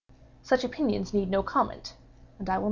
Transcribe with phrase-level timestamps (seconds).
[0.41, 1.95] Such opinions need no comment,
[2.39, 2.59] and I will make none.